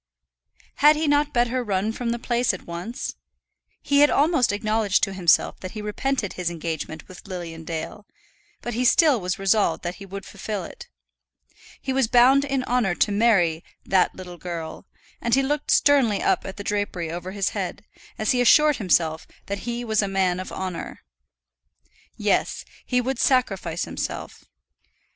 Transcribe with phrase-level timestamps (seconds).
[0.77, 3.17] Had he not better run from the place at once?
[3.83, 8.07] He had almost acknowledged to himself that he repented his engagement with Lilian Dale,
[8.63, 10.87] but he still was resolved that he would fulfil it.
[11.79, 14.87] He was bound in honour to marry "that little girl,"
[15.21, 17.85] and he looked sternly up at the drapery over his head,
[18.17, 21.01] as he assured himself that he was a man of honour.
[22.17, 24.45] Yes; he would sacrifice himself.